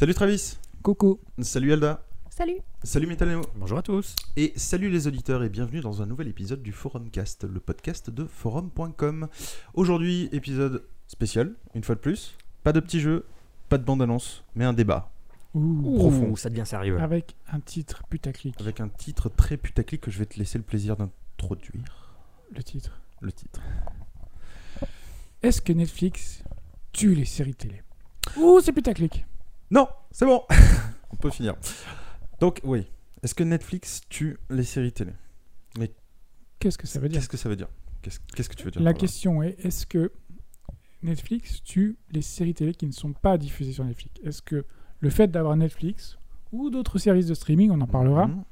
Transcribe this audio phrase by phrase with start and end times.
[0.00, 0.56] Salut Travis.
[0.82, 1.20] Coucou.
[1.42, 2.02] Salut Alda.
[2.30, 2.56] Salut.
[2.82, 3.42] Salut Metaleno.
[3.56, 4.16] Bonjour à tous.
[4.34, 8.24] Et salut les auditeurs et bienvenue dans un nouvel épisode du Forumcast, le podcast de
[8.24, 9.28] forum.com.
[9.74, 12.34] Aujourd'hui, épisode spécial, une fois de plus.
[12.62, 13.26] Pas de petit jeu,
[13.68, 15.12] pas de bande-annonce, mais un débat.
[15.52, 15.82] Ouh.
[15.96, 16.30] Profond.
[16.30, 16.98] Ouh, ça devient sérieux.
[16.98, 18.58] Avec un titre putaclic.
[18.58, 22.14] Avec un titre très putaclic que je vais te laisser le plaisir d'introduire.
[22.56, 23.02] Le titre.
[23.20, 23.60] Le titre.
[25.42, 26.42] Est-ce que Netflix
[26.90, 27.82] tue les séries télé?
[28.38, 29.26] Ouh, c'est putaclic.
[29.70, 30.42] Non, c'est bon.
[31.10, 31.54] On peut finir.
[32.40, 32.86] Donc, oui.
[33.22, 35.12] Est-ce que Netflix tue les séries télé?
[36.58, 37.18] Qu'est-ce que ça veut dire?
[37.18, 37.68] Qu'est-ce que ça veut dire?
[38.02, 40.12] Qu'est-ce que tu veux dire La question est est-ce que
[41.02, 44.20] Netflix tue les séries télé qui ne sont pas diffusées sur Netflix?
[44.24, 44.66] Est-ce que
[45.00, 46.18] le fait d'avoir Netflix
[46.52, 48.44] ou d'autres services de streaming, on en parlera, Mhm.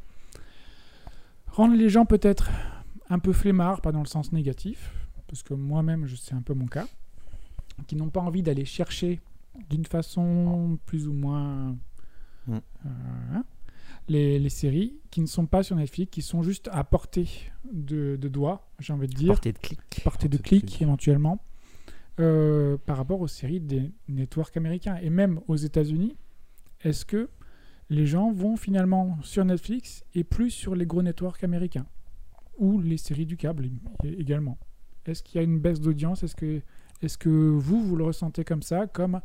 [1.49, 2.49] rendent les gens peut-être
[3.11, 4.91] un peu flemmards, pas dans le sens négatif,
[5.27, 6.87] parce que moi-même, je c'est un peu mon cas,
[7.87, 9.21] qui n'ont pas envie d'aller chercher
[9.71, 11.77] d'une façon plus ou moins
[12.47, 12.55] Mm.
[12.55, 12.89] euh,
[13.35, 13.45] hein,
[14.09, 17.29] les, les séries qui ne sont pas sur Netflix, qui sont juste à portée
[17.71, 19.79] de, de doigt, j'ai envie de dire, Portée de clic.
[19.81, 20.83] portée de Portée de clic clic.
[20.83, 21.43] éventuellement,
[22.21, 24.97] euh, par rapport aux séries des networks américains.
[25.03, 26.17] Et même aux États-Unis,
[26.83, 27.29] est-ce que
[27.91, 31.87] les gens vont finalement sur Netflix et plus sur les gros networks américains
[32.57, 33.69] ou les séries du câble
[34.05, 34.59] également?
[35.05, 36.23] Est-ce qu'il y a une baisse d'audience?
[36.23, 36.63] Est-ce que,
[37.03, 39.21] est que vous, vous le ressentez comme ça, comme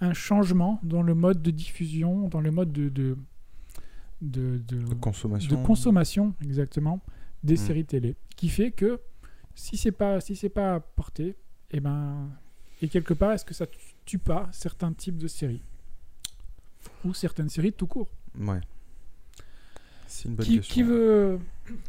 [0.00, 3.16] un changement dans le mode de diffusion, dans le mode de, de,
[4.20, 5.56] de, de- De consommation.
[5.60, 7.00] de consommation exactement
[7.42, 7.56] des Mm.
[7.56, 9.00] séries télé, qui fait que
[9.54, 11.36] si c'est pas si c'est pas porté,
[11.70, 12.28] et ben
[12.82, 15.62] et quelque part est-ce que ça tu- tue pas certains types de séries?
[17.04, 18.08] Ou certaines séries tout court
[18.38, 18.60] Ouais.
[20.06, 20.74] C'est une bonne qui, question.
[20.74, 21.40] qui veut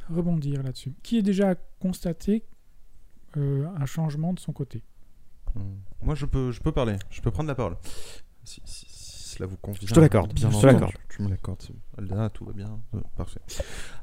[0.10, 0.94] rebondir là-dessus?
[1.04, 2.44] Qui a déjà constaté
[3.36, 4.82] euh, un changement de son côté?
[6.02, 6.96] Moi, je peux, je peux parler.
[7.10, 7.76] Je peux prendre la parole.
[8.44, 9.82] Si, si- si cela vous convient.
[9.88, 10.94] Je te l'accorde, bien je te l'accorde.
[11.10, 11.64] Tu me l'accordes.
[11.98, 12.80] Alda, tout va bien.
[12.96, 13.42] Euh, parfait.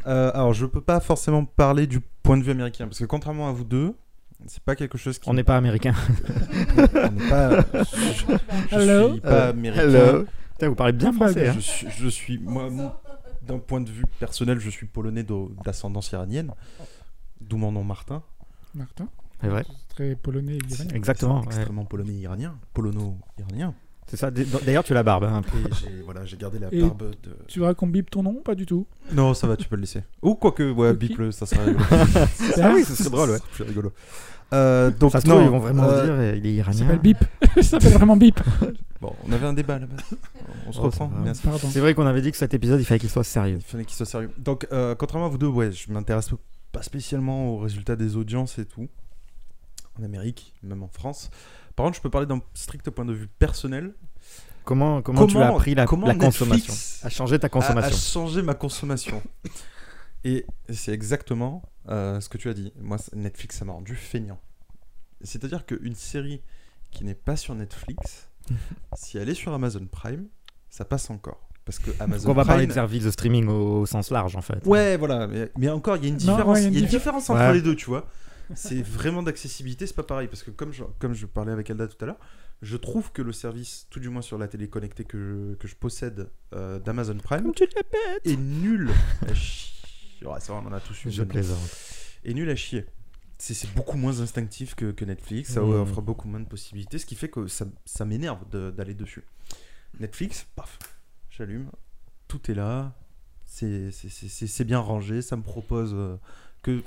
[0.07, 3.49] Euh, alors, je peux pas forcément parler du point de vue américain parce que contrairement
[3.49, 3.95] à vous deux,
[4.47, 5.29] c'est pas quelque chose qui.
[5.29, 5.95] On n'est pas américain.
[6.77, 7.61] on n'est pas.
[7.73, 8.37] Je,
[8.71, 9.13] je Hello?
[9.13, 9.83] suis pas Euh, américain.
[9.83, 10.25] hello?
[10.53, 11.49] Putain, vous parlez bien Ah, bah, français.
[11.49, 11.53] hein.
[11.55, 12.69] Je suis, je suis moi,
[13.43, 16.53] d'un point de vue personnel, je suis polonais d'o- d'ascendance iranienne,
[17.41, 18.23] d'où mon nom Martin.
[18.75, 19.09] Martin?
[19.41, 19.65] C'est vrai.
[19.95, 20.95] Très polonais et iranien.
[20.95, 21.41] Exactement.
[21.41, 21.47] Ouais.
[21.47, 23.75] extrêmement polonais iranien, polono-iranien.
[24.07, 24.31] C'est ça.
[24.31, 25.25] D'ailleurs, tu as la barbe.
[25.25, 25.41] hein.
[25.55, 27.37] Et j'ai voilà, j'ai gardé la Et- barbe de.
[27.49, 28.87] Tu voudrais qu'on bip ton nom Pas du tout?
[29.13, 30.03] Non, ça va, tu peux le laisser.
[30.23, 30.99] Ou quoique, ouais, Ok.
[30.99, 31.85] bip le, ça serait rigolo.
[32.61, 33.39] Ah oui, serait drôle, ouais.
[33.51, 33.93] C'est plus rigolo.
[34.53, 36.79] Euh, donc Ça se non, trouve, ils vont vraiment euh, dire il est Il iranien.
[36.81, 37.19] s'appelle bip.
[37.57, 38.39] Il s'appelle vraiment bip.
[39.01, 39.97] Bon, on avait un débat là-bas.
[40.67, 41.11] On se Oh, reprend.
[41.33, 41.55] ça.
[41.71, 43.57] C'est vrai qu'on avait dit que cet épisode, il fallait qu'il soit sérieux.
[43.57, 44.31] Il fallait qu'il soit sérieux.
[44.39, 46.31] Donc, euh, contrairement à vous deux, ouais, je m'intéresse
[46.73, 48.89] pas spécialement aux résultats des audiences et tout.
[49.99, 51.31] En Amérique, même en France.
[51.77, 53.95] Par contre, je peux parler d'un strict point de vue personnel.
[54.65, 57.97] Comment, comment, tu as Comment- appris la, comment la Netflix consommation À changer ta consommation.
[58.27, 59.23] changé ma consommation.
[60.25, 62.73] et c'est exactement euh, ce que tu as dit.
[62.81, 64.41] Moi, Netflix, ça m'a rendu feignant.
[65.23, 66.41] C'est-à-dire qu'une série
[66.91, 68.29] qui n'est pas sur Netflix,
[68.97, 70.27] si elle est sur Amazon Prime,
[70.71, 71.49] ça passe encore.
[71.67, 74.37] Parce que Amazon On va parler Prime, de services de streaming au, au sens large,
[74.37, 74.67] en fait.
[74.67, 75.27] Ouais, voilà.
[75.27, 76.79] Mais, mais encore, il y a une différence, ouais, il y a une il y
[76.79, 77.53] a une diffé- différence entre Ouais.
[77.55, 78.07] les deux, tu vois.
[78.55, 80.29] C'est vraiment d'accessibilité, c'est pas pareil.
[80.29, 82.19] Parce que comme je, comme je parlais avec Alda tout à l'heure,
[82.63, 85.67] je trouve que le service, tout du moins sur la télé connectée que je, que
[85.69, 87.65] je possède euh, d'Amazon Prime, tu
[88.25, 88.91] est nul
[89.29, 89.73] à chier.
[90.27, 91.11] Ouais, ça va, on en a tous eu.
[91.11, 91.59] Je plaisante.
[92.25, 92.87] Est nul à chier.
[93.39, 95.71] C'est beaucoup moins instinctif que, que Netflix, ça Mmh.
[95.75, 99.25] offre beaucoup moins de possibilités, ce qui fait que ça, ça m'énerve de- d'aller dessus.
[100.01, 100.79] Netflix, paf,
[101.31, 101.71] j'allume,
[102.29, 102.95] tout est là,
[103.45, 106.17] c'est bien rangé, ça me propose euh,
[106.63, 106.83] que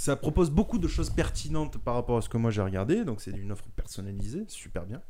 [0.00, 3.20] ça propose beaucoup de choses pertinentes par rapport à ce que moi j'ai regardé, donc
[3.20, 5.02] c'est une offre personnalisée, super bien.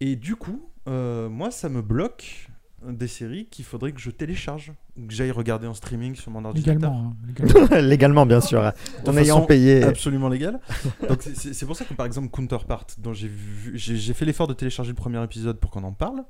[0.00, 2.48] Et du coup, euh, moi ça me bloque
[2.86, 6.44] des séries qu'il faudrait que je télécharge ou que j'aille regarder en streaming sur mon
[6.44, 6.74] ordinateur.
[6.74, 7.14] Légalement.
[7.14, 7.88] hein, légalement.
[7.88, 8.60] Légalement, bien sûr.
[9.04, 9.82] De En ayant payé.
[9.84, 10.60] absolument légal.
[11.08, 14.48] Donc c'est- pour ça que par exemple Counterpart, dont j'ai vu- j'ai j'ai fait l'effort
[14.48, 16.24] de télécharger le premier épisode pour qu'on en parle,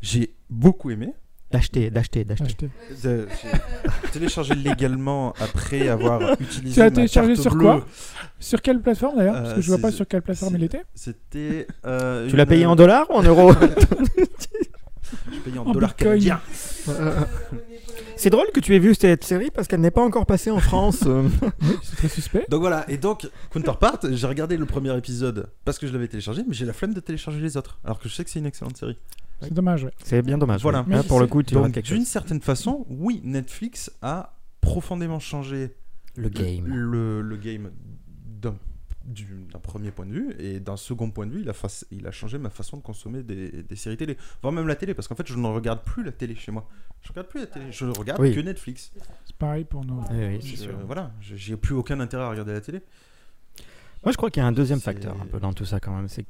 [0.00, 1.14] j'ai beaucoup aimé.
[1.52, 2.44] D'acheter, d'acheter, d'acheter.
[2.44, 2.70] Acheter.
[3.04, 3.28] De-
[4.04, 7.62] J'ai téléchargé légalement après avoir utilisé Tu as ma téléchargé carte sur bleue.
[7.64, 7.86] quoi?
[8.40, 9.34] Sur quelle plateforme d'ailleurs?
[9.34, 10.82] Parce Euh, que je vois c'est- pas sur quelle plateforme c'est- il était.
[10.94, 11.66] C'était.
[11.84, 13.52] euh, Tu l'as une- payé en dollars ou en euros?
[15.32, 16.10] Je payé en, En dollars bitcoin.
[16.20, 16.40] canadiens.
[18.16, 20.58] C'est drôle que tu aies vu cette série parce qu'elle n'est pas encore passée en
[20.58, 21.00] France.
[21.06, 21.28] euh.
[21.82, 22.46] C'est très suspect.
[22.48, 26.42] Donc voilà, et donc Counterpart, j'ai regardé le premier épisode parce que je l'avais téléchargé,
[26.46, 28.46] mais j'ai la flemme de télécharger les autres, alors que je sais que c'est une
[28.46, 28.96] excellente série.
[29.42, 29.84] C'est dommage.
[29.84, 29.90] ouais.
[30.04, 30.62] C'est bien dommage.
[30.62, 30.80] Voilà.
[30.80, 30.86] ouais.
[30.88, 35.74] Mais Là, pour le coup, tu Donc d'une certaine façon, oui, Netflix a profondément changé
[36.16, 36.66] Le game.
[36.66, 37.70] le, le game
[38.40, 38.54] d'un
[39.04, 41.84] du- d'un premier point de vue et d'un second point de vue il a, fa-
[41.90, 44.94] il a changé ma façon de consommer des, des séries télé voire même la télé
[44.94, 46.68] parce qu'en fait je ne regarde plus la télé chez moi
[47.02, 48.32] je regarde plus la télé je ne regarde Oui.
[48.32, 48.92] que Netflix
[49.26, 50.00] C'est pareil pour nous.
[50.12, 50.70] Oui, oui, sûr.
[50.86, 52.80] voilà j'ai plus aucun intérêt à regarder la télé
[54.04, 55.94] Moi, je crois qu'il y a un deuxième facteur un peu dans tout ça quand
[55.94, 56.08] même.
[56.08, 56.26] C'est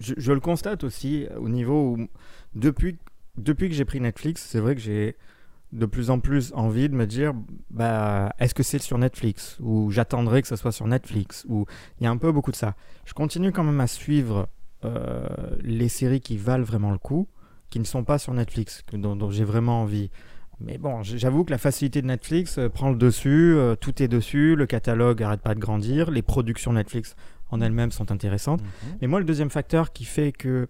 [0.00, 2.08] je, je le constate aussi au niveau où,
[2.54, 2.98] depuis,
[3.36, 5.16] depuis que j'ai pris Netflix, c'est vrai que j'ai
[5.72, 7.34] de plus en plus envie de me dire
[7.70, 9.58] bah, est-ce que c'est sur Netflix?
[9.60, 11.46] Ou j'attendrai que ce soit sur Netflix?
[11.48, 11.66] Ou
[12.00, 12.74] il y a un peu beaucoup de ça.
[13.04, 14.48] Je continue quand même à suivre
[14.84, 15.26] euh,
[15.60, 17.28] les séries qui valent vraiment le coup,
[17.70, 20.10] qui ne sont pas sur Netflix, dont j'ai vraiment envie.
[20.60, 24.08] Mais bon, j'avoue que la facilité de Netflix euh, prend le dessus, euh, tout est
[24.08, 27.14] dessus, le catalogue arrête pas de grandir, les productions Netflix
[27.50, 28.60] en elles-mêmes sont intéressantes.
[29.00, 30.68] Mais moi, le deuxième facteur qui fait que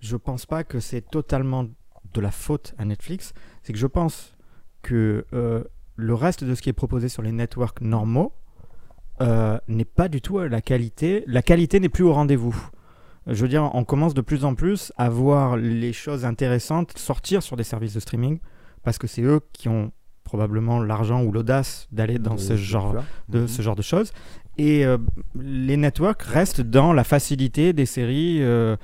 [0.00, 1.66] je pense pas que c'est totalement
[2.14, 3.32] de la faute à Netflix,
[3.62, 4.34] c'est que je pense
[4.82, 5.64] que euh,
[5.96, 8.32] le reste de ce qui est proposé sur les networks normaux
[9.20, 11.24] euh, n'est pas du tout à la qualité.
[11.26, 12.56] La qualité n'est plus au rendez-vous.
[13.26, 17.42] Je veux dire, on commence de plus en plus à voir les choses intéressantes sortir
[17.42, 18.40] sur des services de streaming
[18.82, 19.92] parce que c'est eux qui ont
[20.24, 22.94] probablement l'argent ou l'audace d'aller dans ce genre
[23.28, 23.48] de Mhm.
[23.48, 24.12] ce genre de choses.
[24.58, 24.98] Et euh,
[25.34, 28.76] les networks restent dans la facilité des séries euh,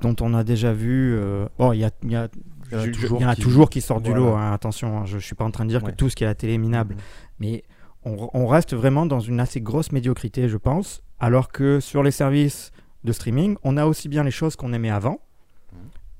[0.00, 1.14] dont on a déjà vu.
[1.16, 2.28] euh, bon, il y, a, il y, a,
[2.70, 4.34] Il y en a toujours il y en a qui- toujours qui sortent du lot.
[4.34, 5.92] hein, attention, hein, je ne suis pas en train de dire Ouais.
[5.92, 6.94] que tout ce qui est à la télé est minable.
[6.94, 7.00] Mhm.
[7.40, 7.64] Mais
[8.04, 11.02] on, on reste vraiment dans une assez grosse médiocrité, je pense.
[11.20, 12.70] Alors que sur les services
[13.04, 15.20] de streaming, on a aussi bien les choses qu'on aimait avant.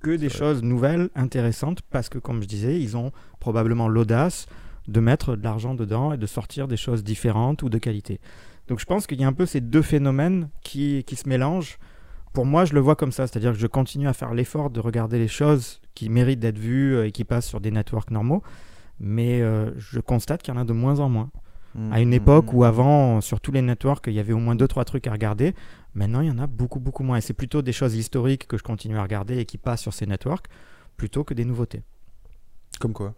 [0.06, 3.10] Que des choses nouvelles, intéressantes, parce que, comme je disais, ils ont
[3.40, 4.46] probablement l'audace
[4.86, 8.20] de mettre de l'argent dedans et de sortir des choses différentes ou de qualité.
[8.68, 11.78] Donc je pense qu'il y a un peu ces deux phénomènes qui, qui se mélangent.
[12.34, 14.78] Pour moi, je le vois comme ça, c'est-à-dire que je continue à faire l'effort de
[14.78, 18.44] regarder les choses qui méritent d'être vues et qui passent sur des networks normaux,
[19.00, 21.30] mais euh, je constate qu'il y en a de moins en moins.
[21.92, 24.68] À une époque où avant, sur tous les networks, il y avait au moins deux
[24.68, 25.54] trois trucs à regarder,
[25.94, 27.16] maintenant il y en a beaucoup beaucoup moins.
[27.18, 29.92] Et c'est plutôt des choses historiques que je continue à regarder et qui passent sur
[29.92, 30.46] ces networks,
[30.96, 31.82] plutôt que des nouveautés.
[32.80, 33.14] comme quoi?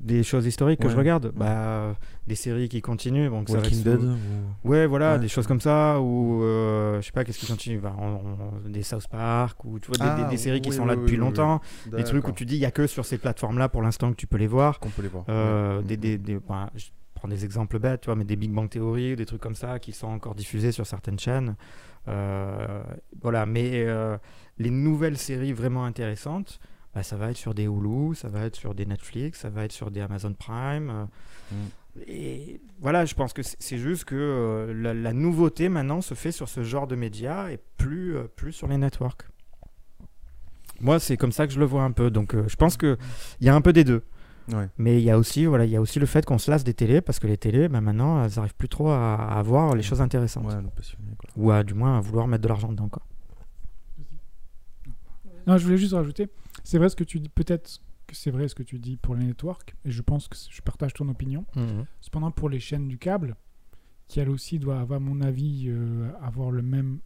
[0.00, 1.94] Des choses historiques que je regarde, bah,
[2.26, 3.28] des séries qui continuent.
[3.28, 5.18] Donc ça Walking être Dead ou- Ouais, voilà, Ouais.
[5.18, 7.78] des choses comme ça, ou euh, je sais pas, qu'est-ce qui continue?
[7.78, 10.70] Bah, on- on- Des South Park, ou tu vois, des- des, Ah, des séries qui
[10.70, 11.60] oui, sont là oui, depuis longtemps,
[11.94, 14.16] des trucs où tu dis, il y a que sur ces plateformes-là pour l'instant que
[14.16, 14.80] tu peux les voir.
[14.80, 15.24] qu'on peut les voir.
[15.28, 16.70] Euh, des, des, des- bah,
[17.20, 19.78] prends des exemples bêtes, tu vois, mais des Big Bang Theory, des trucs comme ça
[19.78, 21.54] qui sont encore diffusés sur certaines chaînes.
[22.08, 22.82] Euh,
[23.20, 24.16] voilà, mais euh,
[24.58, 26.60] les nouvelles séries vraiment intéressantes,
[26.94, 29.64] bah, ça va être sur des Hulu, ça va être sur des Netflix, ça va
[29.64, 30.90] être sur des Amazon Prime.
[30.90, 31.04] euh,
[31.52, 32.00] Mm.
[32.06, 36.30] Et voilà, je pense que c'est juste que euh, la, la nouveauté maintenant se fait
[36.30, 39.26] sur ce genre de médias et plus, plus sur les networks.
[40.80, 42.10] Moi, c'est comme ça que je le vois un peu.
[42.10, 42.96] Donc, je pense qu'il
[43.40, 44.04] y a un peu des deux.
[44.52, 44.68] Ouais.
[44.78, 46.64] Mais il y a aussi, voilà, il y a aussi le fait qu'on se lasse
[46.64, 49.74] des télés parce que les télés, bah, maintenant, elles n'arrivent plus trop à, à voir
[49.74, 50.46] les choses intéressantes.
[50.46, 51.30] Ouais, nous passionner, quoi.
[51.36, 52.88] Ou à, du moins à vouloir mettre de l'argent dedans.
[52.88, 53.02] Quoi.
[55.46, 56.28] Non, je voulais juste rajouter,
[56.64, 59.14] c'est vrai ce que tu dis, peut-être que c'est vrai ce que tu dis pour
[59.14, 61.44] les networks, et je pense que je partage ton opinion.
[62.00, 63.36] Cependant, pour les chaînes du câble,
[64.08, 66.98] qui elles aussi doivent, à mon avis, euh, avoir le même.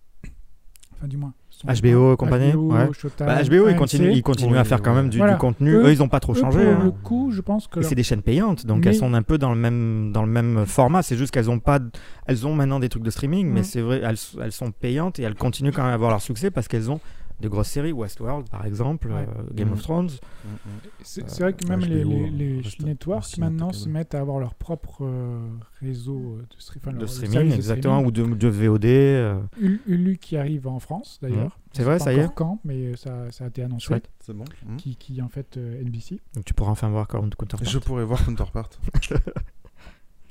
[0.99, 1.33] Enfin, du moins.
[1.67, 2.89] HBO et compagnie, HBO, ouais.
[2.93, 5.71] Showtime, Bah, HBO, ils continuent, ils continuent à faire quand même du, contenu.
[5.73, 6.59] Eux- Eux, ils n'ont pas trop changé.
[6.65, 6.85] Pour hein.
[6.85, 7.79] le coup, je pense que.
[7.79, 10.11] Et leur- c'est des chaînes payantes, donc Mais- elles sont un peu dans le même,
[10.13, 11.03] dans le même format.
[11.03, 11.79] C'est juste qu'elles ont pas,
[12.27, 13.65] elles ont maintenant des trucs de streaming, mais Mm.
[13.65, 16.51] c'est vrai, elles, elles sont payantes et elles continuent quand même à avoir leur succès
[16.51, 17.01] parce qu'elles ont
[17.41, 19.27] de grosses séries, Westworld par exemple, Ouais.
[19.29, 19.73] euh, Game Mm.
[19.73, 20.07] of Thrones.
[20.07, 20.59] Mm, mm.
[21.03, 23.89] C'est Euh, c'est vrai que même les, HBO, les, les reste networks aussi maintenant se
[23.89, 25.41] mettent à avoir leur propre euh,
[25.81, 28.31] réseau de, stre- enfin, de streaming, de exactement, streaming.
[28.31, 28.85] ou de, de VOD.
[28.87, 31.59] euh, Ul- Ulu qui arrive en France d'ailleurs.
[31.73, 33.95] C'est vrai, pas ça y est quand, mais ça, ça a été annoncé.
[34.21, 34.45] C'est bon.
[34.67, 34.77] Mm.
[34.77, 36.21] Qui, qui en fait euh, NBC.
[36.35, 37.65] Donc tu pourras enfin voir Counterpart.
[37.69, 38.71] Je pourrais voir Counterpart.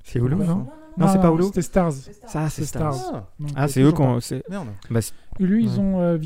[0.04, 0.68] C'est Hulu, non
[0.98, 1.92] Non, c'est pas Hulu C'était Stars.
[1.94, 2.94] Ça, c'est C'est Stars.
[2.94, 3.12] Stars.
[3.16, 4.20] Ah, Donc, Ah, c'est eux qu'on.
[4.20, 4.68] c'est- merde.
[4.90, 6.18] bah, c'est- Ulu, ils ont euh,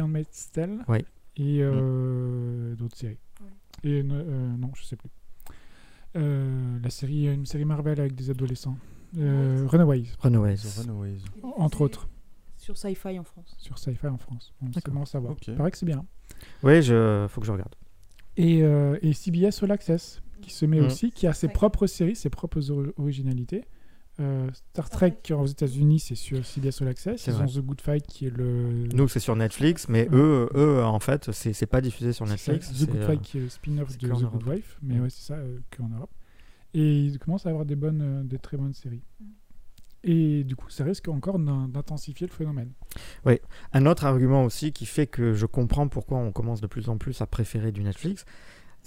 [0.00, 1.04] Handmaid's Tale Ouais.
[1.36, 3.18] et euh, d'autres séries.
[3.84, 5.10] Et euh, non, je sais plus.
[6.16, 8.78] Euh, la série, une série Marvel avec des adolescents.
[9.18, 10.56] Euh, Runaways, Runaways.
[10.80, 11.18] Runaways.
[11.56, 12.08] entre autres,
[12.56, 13.54] Sur Sci-Fi en France.
[13.58, 14.54] sur Sci-Fi en France.
[14.62, 14.94] C'est D'accord.
[14.94, 15.32] bon à savoir.
[15.32, 15.46] Ok.
[15.48, 16.04] Il paraît que c'est bien.
[16.62, 17.26] Ouais, je...
[17.28, 17.74] faut que je regarde.
[18.36, 20.86] Et, euh, et CBS All Access, qui se met Mm.
[20.86, 23.64] aussi, qui a ses propres séries, ses propres ori- originalités.
[24.18, 27.20] Euh, Star Trek qui, aux États-Unis, c'est sur CBS All Access.
[27.20, 27.44] C'est Ils vrai.
[27.44, 28.86] ont The Good Fight qui est le.
[28.94, 30.16] Nous, c'est sur Netflix, mais Ouais.
[30.16, 32.72] eux, eux, en fait, c'est pas diffusé sur ça, Netflix.
[32.72, 34.32] The Good euh, Fight qui est le spin-off de The Europe.
[34.42, 35.02] Good Wife, mais Mm.
[35.02, 36.10] ouais, c'est ça, euh, qu'en Europe.
[36.72, 39.02] Et ils commencent à avoir des bonnes, euh, des très bonnes séries.
[40.04, 42.70] Et du coup, ça risque encore d'in- d'intensifier le phénomène.
[43.72, 46.96] Un autre argument aussi qui fait que je comprends pourquoi on commence de plus en
[46.96, 48.24] plus à préférer du Netflix,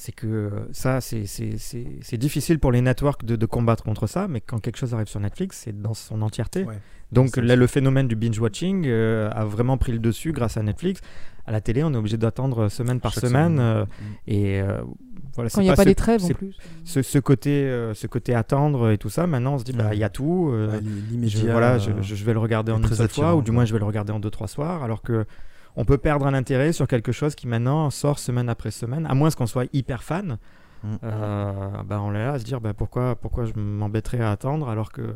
[0.01, 4.59] c'est que ça, c'est- difficile pour les networks de, de combattre contre ça, mais quand
[4.59, 6.63] quelque chose arrive sur Netflix, c'est dans son entièreté.
[6.63, 6.79] Ouais.
[7.11, 11.01] Donc là, le phénomène du binge-watching euh, a vraiment pris le dessus grâce à Netflix.
[11.45, 13.55] À la télé, on est obligé d'attendre semaine par Chaque semaine.
[13.57, 13.59] semaine.
[13.59, 13.87] euh, Mm.
[14.27, 14.81] et euh,
[15.35, 16.55] voilà, Quand il n'y a pas ce- les trêves en plus.
[16.85, 19.87] Ce, ce côté, euh, ce côté attendre et tout ça, maintenant on se dit, bah,
[19.89, 19.97] Ouais.
[19.97, 20.49] il y a tout.
[20.53, 23.51] euh, Ouais, je, voilà, euh, je, vais le regarder en une seule fois, ou du
[23.51, 25.25] moins je vais le regarder en deux, trois soirs, alors que
[25.75, 29.13] on peut perdre un intérêt sur quelque chose qui maintenant sort semaine après semaine, à
[29.13, 30.37] moins qu'on soit hyper fan.
[30.83, 30.95] Mm.
[31.03, 34.69] euh, bah, on est là à se dire bah, pourquoi, pourquoi je m'embêterais à attendre
[34.69, 35.13] alors que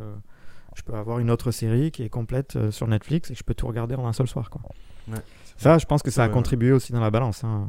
[0.76, 3.44] je peux avoir une autre série qui est complète euh, sur Netflix et que je
[3.44, 4.50] peux tout regarder en un seul soir.
[4.50, 4.62] Quoi.
[5.08, 5.20] Ouais,
[5.58, 7.44] Ça, je pense que ça a contribué aussi dans la balance.
[7.44, 7.68] hein.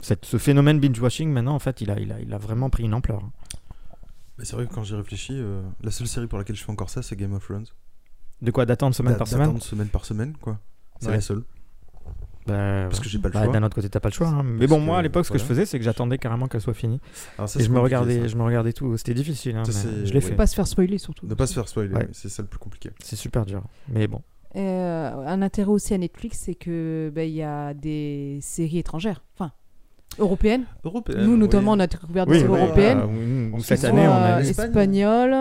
[0.00, 2.82] Cette- ce phénomène binge-watching, maintenant, en fait, il a, il, a, il a vraiment pris
[2.84, 3.20] une ampleur.
[4.36, 6.72] Bah, c'est vrai que quand j'y réfléchis, euh, la seule série pour laquelle je fais
[6.72, 7.66] encore ça, c'est Game of Thrones.
[8.42, 8.66] De quoi?
[8.66, 9.46] D'attendre semaine par semaine?
[9.46, 10.58] d'attendre semaine par semaine, quoi.
[11.00, 11.14] C'est Ouais.
[11.14, 11.44] la seule.
[12.46, 13.52] Bah, Parce que j'ai pas le bah, choix.
[13.52, 14.28] D'un autre côté, t'as pas le choix.
[14.28, 14.42] hein.
[14.44, 16.74] Mais bon, moi, à l'époque, ce que je faisais, c'est que j'attendais carrément qu'elle soit
[16.74, 17.00] finie.
[17.38, 18.26] Alors ça, et je me, regardais, ça.
[18.28, 18.96] je me regardais tout.
[18.98, 20.20] C'était difficile, hein, Ça, mais je l'ai ouais.
[20.20, 20.34] fait.
[20.34, 21.26] Pas se faire spoiler surtout.
[21.26, 22.08] Ne pas se faire spoiler, Ouais.
[22.12, 22.90] c'est ça le plus compliqué.
[23.02, 23.62] C'est super dur.
[23.88, 24.20] Mais bon.
[24.56, 29.24] Euh, un intérêt aussi à Netflix, c'est que ben, il y a des séries étrangères,
[29.34, 29.50] enfin
[30.20, 30.64] européennes.
[30.84, 31.24] Européenne.
[31.24, 31.38] Nous, oui.
[31.38, 33.50] notamment, on a découvert des Oui, séries oui, européennes.
[33.52, 34.40] bah, cette année, on a.
[34.42, 34.66] Espagne.
[34.66, 35.34] espagnole,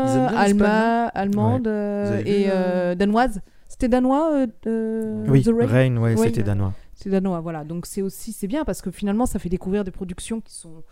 [1.13, 3.41] allemande euh, avez vu, et euh, euh, danoise.
[3.67, 5.65] C'était danois euh, euh, Oui, The Rain?
[5.67, 6.25] Rain, ouais, Oui.
[6.27, 6.73] c'était danois.
[6.95, 7.63] C'est danois, voilà.
[7.63, 10.83] Donc c'est aussi c'est bien parce que finalement ça fait découvrir des productions qui sont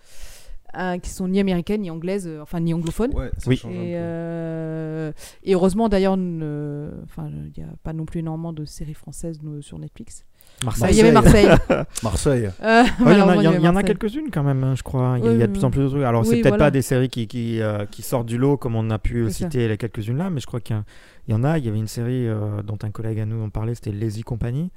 [0.78, 3.14] euh, qui sont ni américaines ni anglaises, euh, enfin ni anglophones.
[3.14, 3.58] Ouais, ça Oui.
[3.58, 3.98] change un Et, peu.
[3.98, 5.12] euh,
[5.44, 9.40] et heureusement d'ailleurs, ne- enfin il n'y a pas non plus énormément de séries françaises
[9.44, 10.26] nous, sur Netflix.
[10.64, 10.86] Marseille.
[10.88, 11.48] Ah, Il y avait Marseille.
[12.04, 12.50] Marseille.
[12.62, 13.72] Euh, Ouais, il y en a, malheureusement, il y en- avait il y en a
[13.74, 13.88] Marseille.
[13.98, 15.16] quelques-unes quand même, hein, je crois.
[15.18, 16.04] Il y a, Oui, il y a de oui, plus en plus de trucs.
[16.04, 16.66] Alors, c'est oui, peut-être voilà.
[16.66, 19.32] pas des séries qui, qui, euh, qui sortent du lot comme on a pu C'est
[19.32, 19.38] ça.
[19.50, 20.84] citer les quelques-unes là, mais je crois qu'il y, a-
[21.28, 21.58] il y en a.
[21.58, 24.22] Il y avait une série euh, dont un collègue à nous en parlait, c'était Lazy
[24.24, 24.72] Company,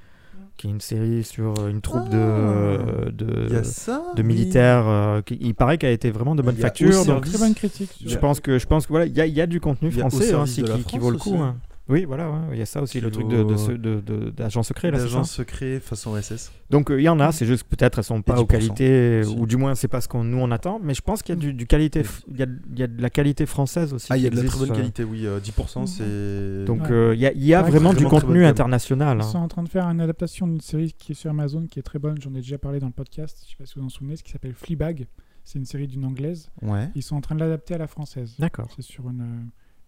[0.56, 3.10] qui est une série sur une troupe de, Ah.
[3.10, 4.86] de, Il y a ça de militaires.
[4.86, 6.88] euh, qui, il paraît qu'elle a été vraiment de bonne facture.
[6.90, 7.90] aussi Donc, Très bonne critique.
[8.04, 10.26] je pense que, je pense que voilà, il y a, y a du contenu français
[10.28, 11.30] hein, service si- de la qui, qui vaut le coup.
[11.34, 11.40] aussi.
[11.42, 11.56] hein.
[11.86, 14.30] Oui, voilà, ouais, il y a ça aussi, le truc vaut- de, de, de- de-
[14.30, 14.90] d'agent secret.
[14.90, 16.50] D'agents secrets façon SS.
[16.70, 19.20] Donc euh, il y en a, c'est juste peut-être elles sont pas 10% aux qualités,
[19.20, 19.36] aussi.
[19.38, 21.38] ou du moins c'est pas ce qu'on nous on attend, mais je pense qu'il y
[21.38, 24.06] a du, du qualité, il y a, il y a de la qualité française aussi.
[24.08, 25.26] Ah, il y a de la très bonne euh, qualité, oui.
[25.26, 26.64] euh, 10%, c'est.
[26.64, 26.90] Donc Ouais.
[26.90, 29.18] euh, il y a, il y a Ouais, vraiment du contenu international.
[29.18, 29.28] Ils hein.
[29.30, 31.82] sont en train de faire une adaptation d'une série qui est sur Amazon qui est
[31.82, 32.16] très bonne.
[32.18, 33.42] J'en ai déjà parlé dans le podcast.
[33.44, 35.06] Je sais pas si vous en souvenez, ce qui s'appelle Fleabag.
[35.44, 36.48] C'est une série d'une anglaise.
[36.62, 36.88] Ouais.
[36.94, 38.34] Ils sont en train de l'adapter à la française.
[38.38, 38.68] D'accord.
[38.74, 39.44] C'est sur une, euh,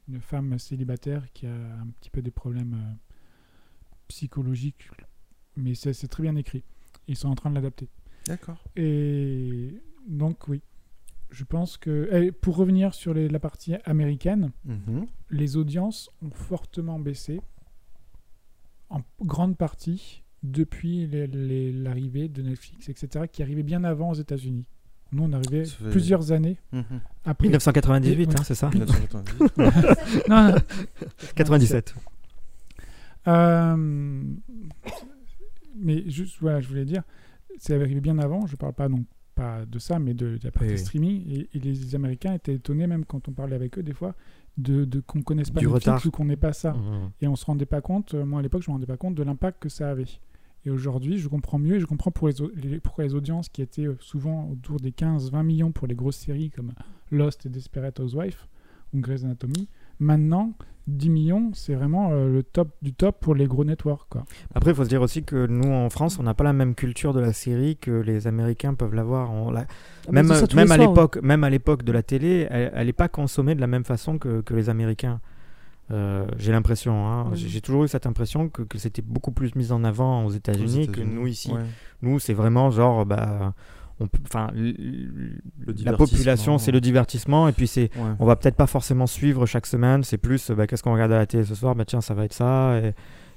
[0.09, 2.95] une femme célibataire qui a un petit peu des problèmes euh,
[4.09, 4.89] psychologiques,
[5.57, 6.63] mais c'est très bien écrit.
[7.09, 7.89] Ils sont en train de l'adapter.
[8.27, 8.63] D'accord.
[8.77, 10.61] Et donc oui,
[11.31, 15.07] je pense que et pour revenir sur les- la partie américaine, Mhm.
[15.31, 17.41] les audiences ont fortement baissé,
[18.91, 24.65] en grande partie depuis l'arrivée de Netflix, etc., qui arrivait bien avant aux États-Unis.
[25.13, 26.85] Nous, on arrivait fait- plusieurs années Mhm.
[27.25, 27.47] après.
[27.47, 28.35] 1998, Oui.
[28.39, 29.53] hein, c'est ça 1998.
[30.29, 30.55] Non, non.
[31.37, 31.95] 97.
[33.29, 34.23] Euh,
[35.77, 37.03] mais juste, voilà, je voulais dire,
[37.59, 38.47] c'est arrivé bien avant.
[38.47, 41.25] Je parle pas donc pas de ça, mais de, de la partie Oui, streaming.
[41.31, 44.15] Et, et les Américains étaient étonnés, même quand on parlait avec eux des fois,
[44.57, 46.07] de, de qu'on connaisse pas Du Netflix retard.
[46.07, 46.73] ou qu'on n'ait pas ça.
[46.73, 47.11] Mhm.
[47.21, 49.15] Et on se rendait pas compte, euh, moi à l'époque, je me rendais pas compte
[49.15, 50.07] de l'impact que ça avait.
[50.67, 53.49] Et aujourd'hui, je comprends mieux et je comprends pour les, au- les- pourquoi les audiences
[53.49, 56.73] qui étaient euh, souvent autour des 15-20 millions pour les grosses séries comme
[57.13, 58.47] Lost et Desperate Housewives
[58.93, 59.69] ou Grey's Anatomy,
[60.01, 60.55] maintenant,
[60.89, 64.09] 10 millions, c'est vraiment euh, le top du top pour les gros networks.
[64.09, 64.25] Quoi.
[64.55, 66.75] Après, il faut se dire aussi que nous, en France, on n'a pas la même
[66.77, 69.33] culture de la série que les Américains peuvent l'avoir.
[69.33, 69.67] On la-
[70.09, 70.13] Ah,
[70.57, 73.67] même à l'époque, même à l'époque de la télé, elle n'est pas consommée de la
[73.67, 75.21] même façon que, que les Américains.
[75.93, 77.25] Euh, j'ai l'impression, hein.
[77.31, 77.37] Mhm.
[77.37, 80.89] j'ai toujours eu cette impression que, que c'était beaucoup plus mis en avant aux États-Unis
[80.89, 81.53] que nous ici.
[81.53, 81.61] Ouais.
[82.03, 83.55] Nous, c'est vraiment genre, bah,
[84.01, 84.19] on peut-
[85.85, 88.13] la population, c'est le divertissement, et puis c'est, Ouais.
[88.19, 90.03] on va peut-être pas forcément suivre chaque semaine.
[90.05, 91.75] C'est plus, bah, qu'est-ce qu'on regarde à la télé ce soir?
[91.75, 92.79] Bah tiens, ça va être ça.
[92.81, 92.93] Et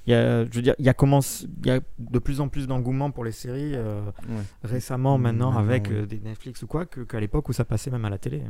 [0.07, 2.41] il y a, je veux dire, il y a commence, il y a de plus
[2.41, 4.41] en plus d'engouement pour les séries euh, Ouais.
[4.63, 8.05] récemment, Mm, maintenant, avec euh, des Netflix ou quoi, qu'à l'époque où ça passait même
[8.05, 8.41] à la télé.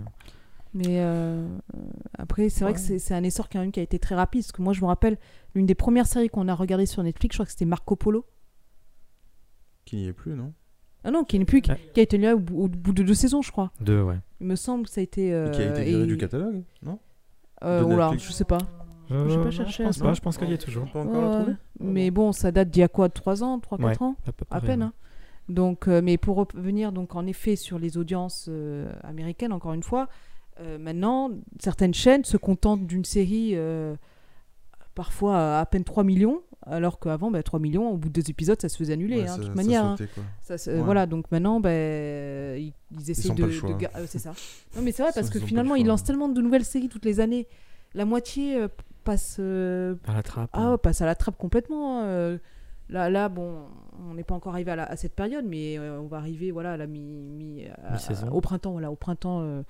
[0.73, 0.79] Hein.
[0.85, 1.47] Mais euh,
[2.17, 4.41] après, c'est vrai que c'est c'est un essor quand même qui a été très rapide.
[4.41, 5.17] Parce que moi, je me rappelle,
[5.55, 8.25] l'une des premières séries qu'on a regardées sur Netflix, je crois que c'était Marco Polo.
[9.85, 10.53] Qui n'y est plus, non?
[11.03, 11.79] Ah non, qui n'est plus, qui, Ouais.
[11.93, 13.71] qui a été là au, bout- au bout de deux saisons, je crois.
[13.79, 14.17] Deux, ouais.
[14.41, 15.27] Il me semble que ça a été.
[15.29, 16.99] Et Qui a été viré et- du catalogue, non?
[17.63, 18.25] Euh, Netflix.
[18.27, 18.59] je sais pas.
[19.11, 20.85] Euh, J'ai pas non, cherché je pense à pas, je pense qu'elle y est toujours.
[20.91, 21.57] Pas encore Ouais, trouver?
[21.79, 24.03] Mais bon, ça date d'il y a quoi 3 ans 3-4 Ouais.
[24.03, 24.79] ans À, peu À près, peine.
[24.81, 24.85] ouais.
[24.85, 24.93] hein.
[25.49, 29.81] Donc, euh, mais pour revenir donc en effet sur les audiences euh, américaines, encore une
[29.81, 30.05] fois, euh,
[30.79, 33.95] maintenant, certaines chaînes se contentent d'une série, euh,
[34.95, 38.29] parfois à, à peine 3 millions, alors qu'avant, bah, 3 millions, au bout de deux
[38.29, 39.85] épisodes, ça se faisait annuler, Ouais, hein, de ça- toute ça manière.
[39.85, 39.95] hein.
[39.97, 40.23] sautait, quoi.
[40.41, 40.81] Ça, se- Ouais.
[40.81, 43.41] Voilà, donc maintenant, ben, ils, ils essayent ont de.
[43.43, 43.69] pas le choix.
[43.73, 44.33] de gar- euh, c'est ça.
[44.75, 45.79] Non, mais c'est vrai, Ils parce que ils finalement, choix.
[45.79, 47.47] ils lancent tellement de nouvelles séries toutes les années.
[47.93, 48.67] La moitié euh,
[49.03, 50.49] passe, euh, Par la trappe.
[50.53, 51.99] ah, passe à la trappe complètement.
[52.01, 52.37] hein, euh.
[52.91, 53.65] Là, là, bon,
[54.09, 56.49] on n'est pas encore arrivé à, la- à cette période, mais euh, on va arriver
[56.51, 58.29] voilà, à la mi, mi- à- Mi-saison.
[58.31, 59.61] au printemps, voilà, au printemps euh,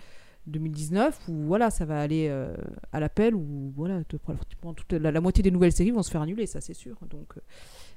[0.50, 2.56] 2019, où voilà, ça va aller euh,
[2.91, 6.12] à l'appel, où voilà, de- pratiquement toute la, la moitié des nouvelles séries vont se
[6.12, 6.98] faire annuler, ça c'est sûr.
[7.10, 7.41] Donc, euh,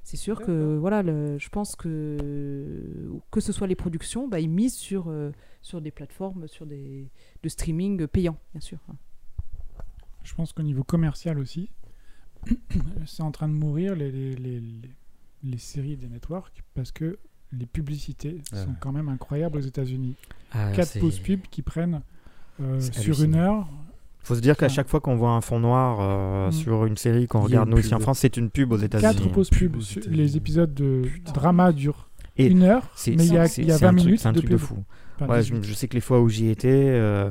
[0.05, 4.51] c'est sûr que voilà, le- je pense que que ce soit les productions, bah, ils
[4.51, 5.31] misent sur euh,
[5.63, 7.09] sur des plateformes, sur des
[7.43, 8.79] de streaming payants, bien sûr.
[8.91, 8.95] hein.
[10.25, 11.71] Je pense qu'au niveau commercial aussi,
[13.07, 14.91] c'est en train de mourir les, les, les, les-
[15.45, 17.19] les séries des networks parce que
[17.51, 20.15] les publicités Ah sont quand même incroyables aux États-Unis.
[20.53, 22.01] Ah, Quatre c'est- pauses pubs qui prennent
[22.81, 23.67] sur une heure.
[24.23, 26.53] faut se dire qu'à chaque fois qu'on voit un fond noir euh, Mm.
[26.53, 27.99] sur une série qu'on Il regarde nous ici en.
[28.01, 29.29] France, c'est une pub aux Quatre États-Unis.
[29.33, 29.83] pauses Pub pubs.
[30.11, 31.33] Les épisodes de Putain.
[31.33, 33.89] drama durent Et une heure, C'est mais il y a, il y a c'est un
[33.91, 34.65] 20 truc- minutes c'est un de truc de pub.
[34.67, 34.85] fou.
[35.17, 35.63] Enfin, Ouais, 18.
[35.65, 37.31] je, je sais que les fois où j'y étais, euh,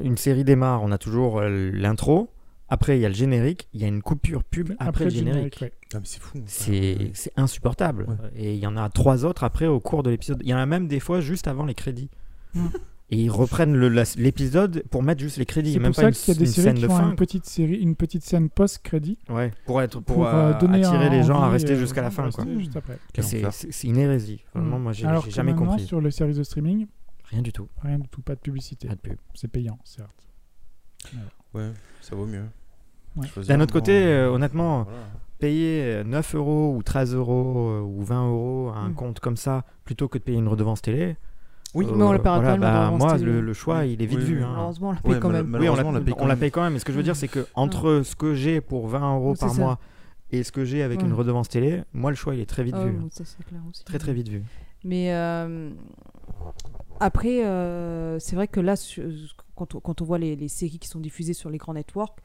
[0.00, 2.30] une série démarre, on a toujours euh, l'intro.
[2.68, 5.58] Après, il y a le générique, il y a une coupure pub après, le générique.
[5.60, 5.72] ouais.
[5.94, 6.38] Ah, c'est fou.
[6.46, 8.06] C'est c'est insupportable.
[8.08, 8.16] Ouais.
[8.34, 10.38] Et il y en a trois autres après au cours de l'épisode.
[10.42, 12.08] Il y en a même des fois juste avant les crédits.
[12.54, 12.66] Mm.
[13.14, 13.76] Et ils reprennent
[14.16, 15.68] l'épisode pour mettre juste les crédits.
[15.68, 16.82] Il y C'est a même pour pas ça qu'il y a des une séries qui
[16.82, 17.10] de font fin.
[17.10, 20.82] une petite, série, une petite scène post-crédit Ouais, pour être pour, pour euh, euh, donner
[20.84, 22.30] attirer les gens à rester euh, jusqu'à la fin.
[22.30, 22.46] Quoi.
[22.58, 22.98] juste après.
[23.20, 24.42] C'est une hérésie.
[24.54, 24.82] Vraiment, Mm.
[24.82, 25.84] moi, j'ai jamais compris.
[25.84, 26.86] sur les services de streaming,
[27.24, 27.68] Rien du tout.
[27.82, 28.88] rien du tout, pas de publicité.
[28.88, 29.16] Pas de pub.
[29.34, 30.26] C'est payant, certes.
[31.54, 32.44] Ouais, ça vaut mieux.
[33.16, 33.26] Ouais.
[33.46, 34.98] D'un autre côté, euh, honnêtement, voilà.
[35.38, 38.94] payer euh, 9 euros ou 13 euros ou 20 euros à un Mm.
[38.94, 41.16] compte comme ça, plutôt que de payer une redevance télé.
[41.74, 41.86] Oui.
[41.88, 44.02] euh, Mais on le paiera voilà, quand même, la bah, moi, le, le choix, il
[44.02, 44.36] est vite Oui, vu.
[44.38, 44.42] oui.
[44.44, 44.50] hein.
[44.52, 45.56] Malheureusement, on la paye Ouais, quand même.
[45.60, 46.40] Oui, on, la, on la paye quand on la même.
[46.40, 46.72] paye quand même.
[46.74, 49.34] Mais ce que je veux dire, c'est que entre ce que j'ai pour 20 euros
[49.34, 49.60] par ça.
[49.60, 49.78] mois
[50.30, 51.06] et ce que j'ai avec Ouais.
[51.06, 52.92] une redevance télé, moi, le choix, il est très vite Ah, vu.
[52.92, 53.84] bon, ça, c'est clair aussi.
[53.84, 54.42] Très, très vite vu.
[54.84, 55.70] Mais euh,
[57.00, 58.74] après, euh, c'est vrai que là,
[59.56, 62.18] quand, on, quand on voit les, les séries qui sont diffusées sur les grands networks,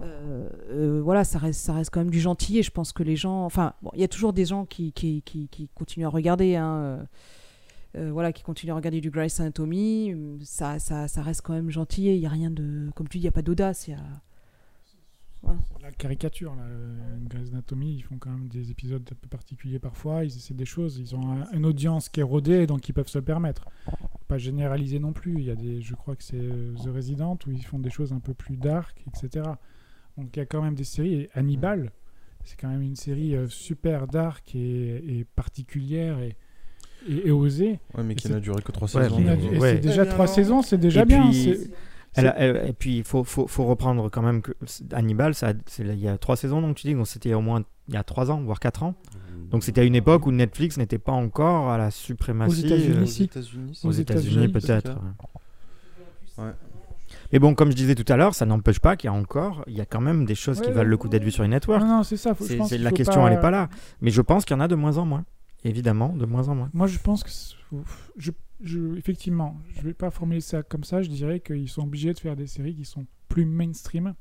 [0.00, 2.58] euh, euh, voilà, ça reste, ça reste quand même du gentil.
[2.58, 3.44] Et je pense que les gens.
[3.44, 6.56] Enfin, bon, il y a toujours des gens qui, qui, qui, qui continuent à regarder.
[6.56, 7.00] hein,
[7.96, 11.52] euh, euh, voilà, qui continuent à regarder du Grey's Anatomy, ça, ça, ça reste quand
[11.54, 12.06] même gentil.
[12.06, 13.88] Il y a rien de, comme tu dis, il y a pas d'audace.
[13.88, 14.00] il Y a...
[15.82, 19.78] La caricature, là, euh, Grey's Anatomy, ils font quand même des épisodes un peu particuliers
[19.78, 22.94] parfois, ils essaient des choses, ils ont un- une audience qui est rodée, donc ils
[22.94, 23.66] peuvent se le permettre.
[24.26, 27.38] Pas généraliser non plus, il y a des, je crois que c'est euh, The Resident,
[27.46, 29.44] où ils font des choses un peu plus dark, etc.
[30.16, 31.92] Donc il y a quand même des séries, et Hannibal,
[32.44, 36.38] c'est quand même une série euh, super dark et, et particulière et,
[37.08, 37.78] et, et osée.
[37.96, 39.22] Ouais, mais qui n'a duré que 3 Ouais, saisons.
[39.60, 39.72] Ouais.
[39.74, 41.22] c'est déjà trois saisons, c'est déjà Et bien.
[41.28, 41.70] puis- c'est-
[42.16, 44.52] Elle a- elle- et puis, il faut, faut, faut reprendre quand même que
[44.92, 47.94] Hannibal, ça, il y a trois saisons, donc tu dis, donc c'était au moins il
[47.94, 48.94] y a trois ans, voire quatre ans.
[49.50, 52.62] Donc c'était à une époque où Netflix n'était pas encore à la suprématie.
[53.82, 54.92] Aux États-Unis, euh, peut-être.
[56.38, 56.44] Ouais.
[57.32, 59.64] Mais bon, comme je disais tout à l'heure, ça n'empêche pas qu'il y a encore,
[59.66, 60.84] il y a quand même des choses qui valent ouais.
[60.84, 61.82] le coup d'être vues sur une network.
[61.82, 62.34] non, c'est ça.
[62.34, 63.68] faut- je C'est- pense qu'il la faut question, elle n'est pas là.
[64.00, 65.24] Mais je pense qu'il y en a de moins en moins.
[65.64, 66.70] Évidemment, de moins en moins.
[66.74, 67.30] Moi, je pense que.
[68.16, 68.30] Je,
[68.62, 71.02] je, effectivement, je vais pas formuler ça comme ça.
[71.02, 74.14] Je dirais qu'ils sont obligés de faire des séries qui sont plus mainstream.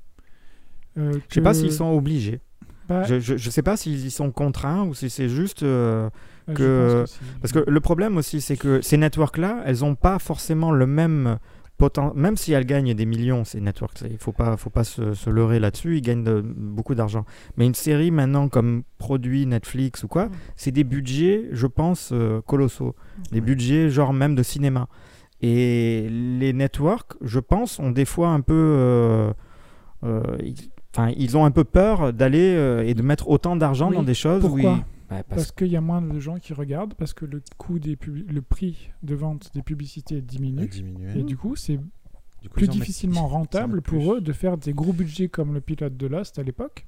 [0.98, 2.40] Euh, Je sais pas s'ils sont obligés.
[2.88, 5.64] bah, Je, je sais pas s'ils y sont contraints ou si c'est juste.
[5.64, 6.10] euh,
[6.48, 7.06] je que- que.
[7.42, 11.38] Parce que le problème aussi, c'est que ces networks-là, elles n'ont pas forcément le même
[12.16, 15.30] Même si elles gagnent des millions, ces networks, il faut pas, faut pas se, se
[15.30, 17.26] leurrer là-dessus, ils gagnent de- beaucoup d'argent.
[17.58, 20.32] Mais une série maintenant comme produit Netflix ou quoi, Mm.
[20.56, 22.96] c'est des budgets, je pense, euh, colossaux.
[23.32, 24.88] Des budgets genre même de cinéma.
[25.42, 28.54] Et les networks, je pense, ont des fois un peu...
[28.54, 29.34] euh,
[30.06, 30.22] euh,
[31.18, 33.96] ils- ont un peu peur d'aller et de mettre autant d'argent Oui.
[33.96, 34.78] dans des choses où Pourquoi?
[34.78, 34.84] ils...
[35.14, 37.80] Ouais, parce Parce qu'il y a moins de gens qui regardent, parce que le coût
[37.80, 40.68] des pub- le prix de vente des publicités diminue.
[40.68, 41.20] diminué.
[41.20, 41.78] Et du coup, c'est
[42.42, 44.18] Du coup, plus difficilement rentable pour plus.
[44.18, 46.86] eux de faire des gros budgets comme le pilote de Lost à l'époque,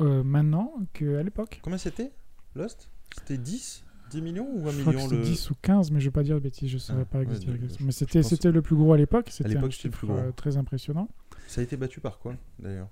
[0.00, 1.60] euh, maintenant qu'à l'époque.
[1.62, 2.12] Combien c'était
[2.54, 2.88] Lost?
[3.16, 5.22] C'était 10 10 millions ou 1 Je crois que million c'était le...
[5.24, 7.04] 10 ou 15, mais je ne vais pas dire de bêtises, je ne saurais Ah,
[7.06, 7.56] pas ouais, exactement.
[7.78, 9.92] je- mais c'était pense- c'était le plus gros à l'époque, c'était un l'époque, c'était le
[9.92, 10.16] chiffre plus gros.
[10.18, 11.08] euh, très impressionnant.
[11.48, 12.88] Ça a été battu par quoi d'ailleurs?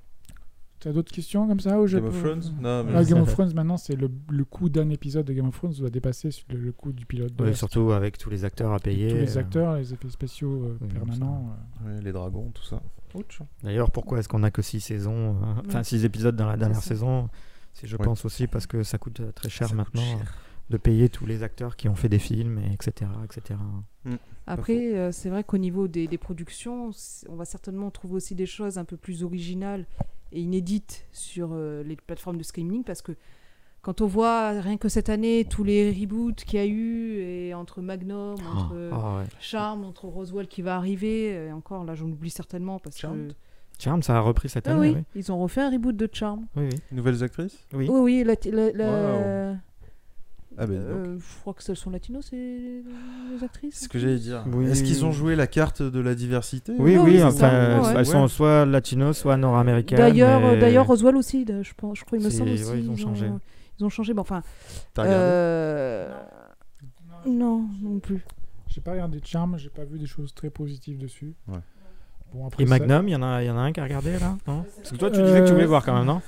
[0.83, 2.55] Tu as d'autres questions comme ça ou je Game of peux- Thrones?
[2.61, 5.47] Non, mais Ah, Game of Thrones, maintenant, c'est le, le coût d'un épisode de Game
[5.47, 7.37] of Thrones doit dépasser le, le coût du pilote.
[7.37, 9.09] de Ouais, surtout avec tous les acteurs à payer.
[9.11, 9.41] Tous les euh.
[9.41, 11.55] acteurs, les effets spéciaux euh, Oui, permanents.
[11.87, 11.95] euh.
[11.97, 12.83] Ouais, les dragons, tout ça.
[13.15, 13.39] Ouch.
[13.63, 16.83] D'ailleurs, pourquoi est-ce qu'on a que 6 saisons, euh, enfin 6 épisodes dans la dernière
[16.83, 17.29] saison?
[17.75, 18.05] C'est, je Ouais.
[18.05, 20.19] pense aussi parce que ça coûte euh, très cher Ça maintenant cher.
[20.21, 20.25] euh,
[20.71, 23.59] de payer tous les acteurs qui ont fait des films, et etc., etc.
[24.47, 26.91] Après, euh, c'est vrai qu'au niveau des, des productions,
[27.29, 29.87] on va certainement trouver aussi des choses un peu plus originales
[30.33, 33.13] et inédite sur euh, les plateformes de streaming parce que
[33.83, 37.53] quand on voit rien que cette année tous les reboots qu'il y a eu et
[37.55, 39.25] entre Magnum, entre euh, Oh, ouais.
[39.41, 43.83] Charm, entre Roswell qui va arriver, et encore là j'en oublie certainement parce Charmed que
[43.83, 45.03] Charm, ça a repris cette ah année, oui, oui.
[45.17, 46.47] ils ont refait un reboot de Charm.
[46.57, 46.79] Oui, oui.
[46.93, 47.67] Nouvelles actrices?
[47.73, 47.89] Oui.
[47.91, 49.57] Oui oui, la, la- la- Wow.
[50.59, 53.75] Ah ben, euh, je crois que elles sont latinos ces les actrices.
[53.77, 54.45] C'est ce que j'allais dire.
[54.53, 54.67] Oui.
[54.67, 56.73] Est-ce qu'ils ont joué la carte de la diversité?
[56.79, 58.05] Oui, oui, oui, c'est enfin, elles ouais.
[58.05, 59.99] sont soit latinos, soit nord-américaines.
[59.99, 62.61] D'ailleurs, mais- euh, d'ailleurs Roswell aussi, je pense, je crois, il me C'est- semble ouais,
[62.63, 62.79] aussi.
[62.81, 63.31] ils ont changé.
[63.79, 64.43] Ils ont changé, mais enfin.
[64.95, 65.25] T'as regardé?
[65.25, 66.13] euh,
[67.27, 68.25] Non, non plus.
[68.69, 71.35] J'ai pas regardé Charm, j'ai pas vu des choses très positives dessus.
[71.49, 71.59] Ouais.
[72.35, 74.19] Bon, après Et Magnum, il y, en a, y en a un qui a regardé
[74.19, 74.65] là non?
[74.79, 76.23] Parce que toi, tu disais que tu voulais Euh, voir quand même, non?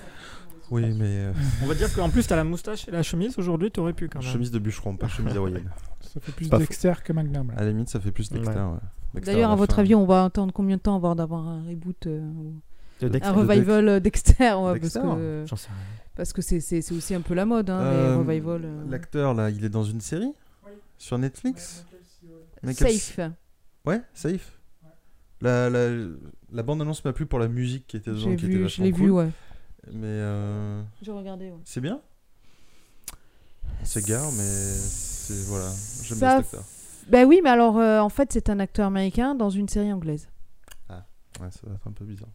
[0.70, 3.70] Oui, mais euh, On va dire qu'en plus, t'as la moustache et la chemise aujourd'hui,
[3.70, 4.28] t'aurais pu quand même.
[4.28, 5.70] chemise de bûcheron, pas chemise hawaïenne.
[6.00, 7.48] Ça fait plus Dexter que Magnum.
[7.48, 7.54] là.
[7.56, 8.50] À la limite, ça fait plus Dexter.
[8.54, 8.60] Ouais.
[8.62, 8.78] ouais.
[9.14, 12.06] Dexter, D'ailleurs, à votre avis, on va attendre combien de temps avant d'avoir un reboot,
[12.06, 12.54] euh, ou
[13.00, 13.28] De Dexter.
[13.30, 15.76] un revival euh, Dexter, ouais, Dexter parce que J'en sais rien.
[16.14, 18.60] parce que c'est c'est c'est aussi un peu la mode, hein, Euh, les revival.
[18.64, 20.32] euh, L'acteur, là, il est dans une série
[20.98, 21.84] Sur Netflix
[22.72, 23.18] Safe.
[23.84, 24.58] Ouais, safe.
[25.40, 25.90] La, la,
[26.52, 28.84] la bande-annonce m'a plu pour la musique qui était dedans, qui était vu, je vachement
[28.84, 29.02] l'ai cool.
[29.04, 29.28] vu, ouais.
[29.92, 31.50] Mais euh, J'ai regardé.
[31.50, 31.58] Ouais.
[31.64, 32.00] c'est bien.
[33.82, 35.70] C'est gare, mais c'est voilà.
[36.04, 36.64] J'aime Ça bien cet acteur.
[37.08, 40.28] Ben oui, mais alors euh, en fait, c'est un acteur américain dans une série anglaise.
[41.40, 42.28] Ouais, ça va être un peu bizarre.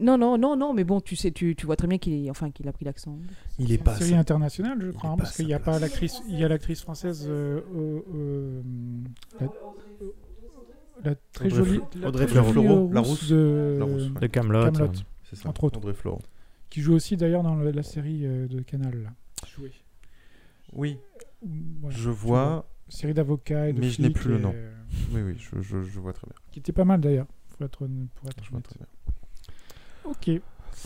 [0.00, 2.30] Non, non, non, non, mais bon, tu sais, tu, tu vois très bien qu'il est-
[2.30, 3.18] enfin, qu'il a pris l'accent.
[3.58, 3.92] Il est C'est pas.
[3.92, 6.38] une série internationale, je il crois, hein, pas parce qu'il n'y a pas l'actrice, il
[6.40, 8.62] y a l'actrice française, euh, euh, euh,
[9.38, 9.46] la,
[11.10, 13.28] la très Audrey jolie, Audrey Fleurot, rousse la rousse.
[13.28, 14.20] de, La rousse, ouais.
[14.22, 14.70] De Camelot.
[15.28, 15.48] C'est ça.
[15.50, 15.78] Entre autres.
[15.78, 16.22] Audrey Fleurot.
[16.72, 19.02] Qui joue aussi d'ailleurs dans la série euh, de Canal.
[19.02, 19.10] Là.
[19.46, 19.72] Joué.
[20.72, 20.98] Oui,
[21.42, 22.66] Voilà, je vois.
[22.88, 24.52] série d'avocats et de Mais je n'ai plus le nom.
[24.54, 24.72] euh,
[25.12, 26.34] Oui, oui, je, je, je vois très bien.
[26.50, 27.76] qui était pas mal d'ailleurs, pour être,
[28.14, 28.64] pour être Je vois honnête.
[28.64, 28.86] très bien.
[30.04, 30.28] Ok.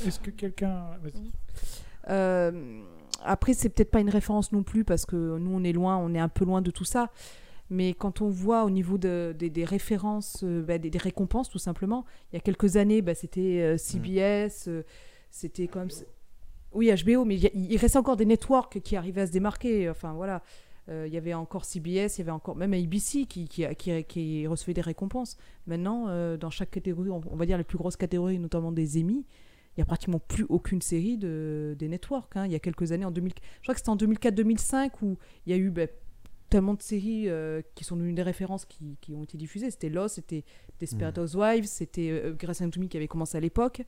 [0.05, 0.87] Est-ce que quelqu'un.
[1.03, 1.31] Vas-y.
[2.09, 2.83] Euh,
[3.25, 6.12] après, c'est peut-être pas une référence non plus parce que nous, on est loin, on
[6.14, 7.11] est un peu loin de tout ça.
[7.70, 11.49] Mais quand on voit au niveau de- des- des références, euh, bah, des, des récompenses
[11.49, 14.83] tout simplement, il y a quelques années, bah, c'était euh, CBS, euh,
[15.37, 15.88] c'était comme.
[16.72, 19.33] Oui, HBO, mais il y a- il restait encore des networks qui arrivaient à se
[19.33, 19.88] démarquer.
[19.88, 20.42] Enfin, voilà.
[20.88, 24.05] Euh, Il y avait encore CBS, il y avait encore même ABC qui, qui, qui,
[24.05, 25.37] qui recevait des récompenses.
[25.66, 29.01] Maintenant, euh, dans chaque catégorie, on, on va dire les plus grosses catégories, notamment des
[29.01, 32.37] Emmy, il n'y a pratiquement plus aucune série de, des networks.
[32.37, 32.46] hein.
[32.46, 35.51] Il y a quelques années, en 2000, je crois que c'était en 2004-2005 où il
[35.51, 35.88] y a eu ben,
[36.51, 39.70] tellement de séries euh, qui sont devenues des références qui, ont été diffusées.
[39.72, 40.44] C'était Lost, c'était
[40.79, 43.83] Desperate Housewives, c'était Grey's Anatomy qui avait commencé à l'époque.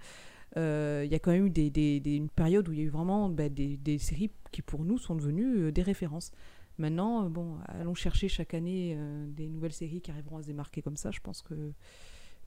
[0.57, 2.83] Euh, Il y a quand même eu des, des- des- une période où il y
[2.83, 6.33] a eu vraiment ben, des, des séries qui pour nous sont devenues euh, des références.
[6.79, 10.47] Maintenant, euh, bon, allons chercher chaque année euh, des nouvelles séries qui arriveront à se
[10.47, 11.11] démarquer comme ça.
[11.11, 11.55] Je pense que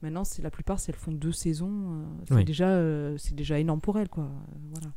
[0.02, 2.46] maintenant, c'est la plupart, si elles font deux saisons, euh, c'est Oui.
[2.46, 4.30] déjà, euh, c'est déjà énorme pour elles, quoi.
[4.72, 4.92] Voilà.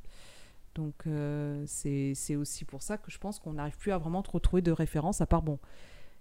[0.75, 1.05] Donc,
[1.67, 4.61] c'est c'est aussi pour ça que je pense qu'on n'arrive plus à vraiment te retrouver
[4.63, 5.59] de références, à part, bon,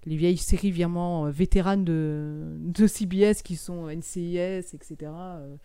[0.05, 4.95] les vieilles séries vraiment euh, vétéranes de, de CBS qui sont NCIS, etc.
[5.03, 5.55] euh,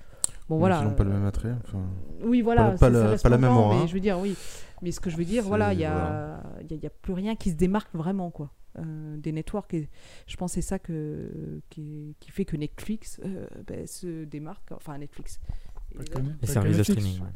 [0.49, 0.79] bon, Mais voilà.
[0.81, 1.55] Qui n'ont pas le euh, même attrait.
[1.65, 1.83] enfin.
[2.23, 3.81] Oui, voilà, pas ça- la- ça reste pas la même aura.
[3.81, 4.37] Mais je veux dire, oui.
[4.83, 6.43] Mais ce que je veux dire, voilà, il y a, voilà.
[6.63, 8.53] il y a- il y a plus rien qui se démarque vraiment, quoi.
[8.79, 9.75] Euh, des networks.
[9.75, 9.89] Et
[10.29, 14.71] je pense que c'est ça que, qui, qui fait que Netflix euh, ben, se démarque.
[14.71, 15.41] Enfin, Netflix.
[15.93, 17.21] Et Pas les services de streaming.
[17.21, 17.27] ouais.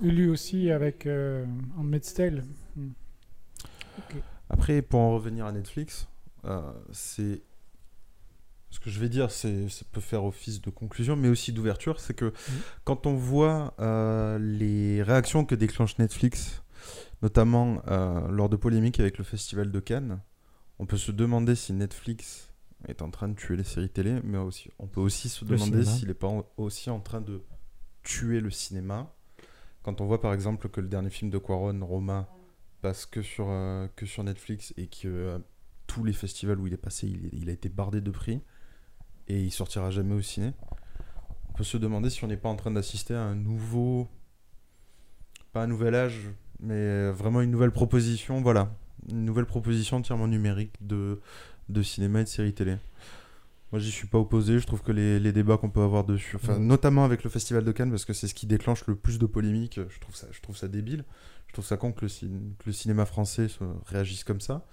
[0.00, 1.44] Lui aussi avec euh,
[1.76, 2.44] Handmaid's Tale.
[2.76, 2.90] Hmm.
[4.48, 6.19] Après, pour en revenir à Netflix, euh,
[6.92, 7.42] c'est.
[8.72, 11.98] Ce que je vais dire, c'est, ça peut faire office de conclusion, mais aussi d'ouverture.
[11.98, 12.32] C'est que
[12.84, 16.62] quand on voit euh, les réactions que déclenche Netflix,
[17.20, 20.20] notamment euh, lors de polémiques avec le Festival de Cannes,
[20.78, 22.52] on peut se demander si Netflix
[22.86, 25.78] est en train de tuer les séries télé, mais aussi, on peut aussi se demander
[25.98, 27.42] s'il n'est pas en- aussi en train de
[28.04, 29.12] tuer le cinéma.
[29.82, 32.28] Quand on voit par exemple que le dernier film de Quaron, Roma,
[32.82, 35.38] passe que sur, euh, que sur Netflix et que euh,
[35.92, 38.40] tous les festivals où il est passé, il, il a été bardé de prix
[39.28, 40.52] et il sortira jamais au ciné.
[41.48, 44.08] On peut se demander si on n'est pas en train d'assister à un nouveau,
[45.52, 48.72] pas un nouvel âge, mais vraiment une nouvelle proposition, voilà,
[49.10, 51.20] une nouvelle proposition entièrement numérique de,
[51.68, 52.76] de cinéma et de séries télé.
[53.72, 54.58] Moi, j'y suis pas opposé.
[54.58, 56.66] Je trouve que les, les débats qu'on peut avoir dessus, enfin, Mm.
[56.66, 59.26] notamment avec le Festival de Cannes, parce que c'est ce qui déclenche le plus de
[59.26, 61.04] polémiques, je trouve ça, je trouve ça débile.
[61.48, 64.64] Je trouve ça con que le, cin- que le cinéma français se réagisse comme ça.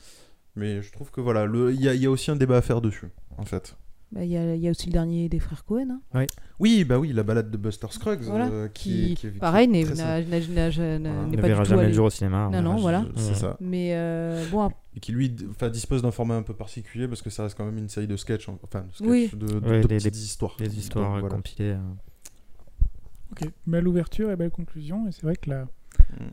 [0.58, 2.62] Mais je trouve que voilà, il y, a- il y a aussi un débat à
[2.62, 3.76] faire dessus, en fait.
[4.12, 6.00] Bah, Il y, a, il y a aussi le dernier des frères Cohen.
[6.13, 6.26] hein,
[6.60, 9.84] Oui, bah oui, la balade de Buster Scruggs, voilà, euh, qui, qui, qui pareil, n'est
[9.86, 12.50] pas verra du tout jamais allé- le jour au cinéma.
[12.52, 13.06] Non, non, voilà.
[13.17, 13.58] C'est ça.
[13.60, 17.43] Mais euh, bon, Et qui lui dispose d'un format un peu particulier parce que ça
[17.43, 19.30] reste quand même une série de sketchs, en- enfin de, sketchs, Oui.
[19.34, 20.56] de, de- Ouais, de des- petites des- histoires.
[20.62, 21.28] Les histoires voilà.
[21.36, 21.72] compilées.
[21.72, 21.80] euh.
[23.34, 25.06] Ok, belle ouverture et belle conclusion.
[25.08, 25.67] Et c'est vrai que la,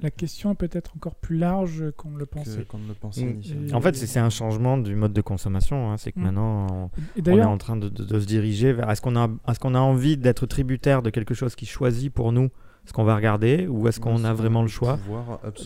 [0.03, 2.65] la question est peut-être encore plus large qu'on ne le pensait.
[2.65, 3.75] qu'on ne le pensait Mm.
[3.75, 5.91] En fait, c'est c'est un changement du mode de consommation.
[5.91, 5.97] hein.
[5.97, 6.23] C'est que Mm.
[6.23, 6.91] maintenant, on,
[7.31, 8.91] on est en train de, de- de se diriger vers.
[8.91, 12.33] Est-ce qu'on a, est qu'on a envie d'être tributaire de quelque chose qui choisit pour
[12.33, 12.49] nous
[12.87, 14.99] ce qu'on va regarder, ou est-ce qu'on a vraiment le choix,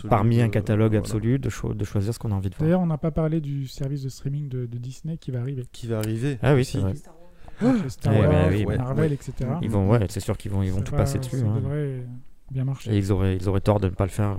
[0.09, 1.01] parmi un de- catalogue voilà.
[1.01, 3.11] absolu, de, cho- de choisir ce qu'on a envie de voir d'ailleurs, on n'a pas
[3.11, 5.65] parlé du service de streaming de, de Disney qui va arriver.
[5.73, 6.95] Qui va arriver Ah oui, c'est vrai.
[7.89, 9.15] Star Wars, ouais, Marvel, ouais.
[9.15, 9.33] etc.
[9.63, 11.39] Ils vont, ouais, c'est sûr qu'ils vont, ils vont tout va- passer dessus.
[11.39, 11.57] Ça hein.
[11.57, 12.07] devrait
[12.51, 12.93] bien marcher.
[12.93, 14.39] Et ils auraient, ils auraient tort de ne pas le faire.